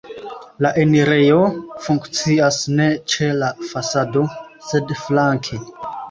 La 0.65 0.69
enirejo 0.83 1.41
funkcias 1.87 2.57
ne 2.79 2.87
ĉe 3.13 3.29
la 3.41 3.49
fasado, 3.73 4.23
sed 4.71 4.95
flanke. 5.03 5.61